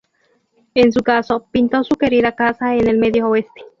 En 0.73 0.91
su 0.91 1.01
caso, 1.03 1.45
pintó 1.51 1.83
su 1.83 1.93
querida 1.93 2.31
casa 2.31 2.73
en 2.75 2.87
el 2.87 2.97
Medio 2.97 3.27
Oeste. 3.29 3.61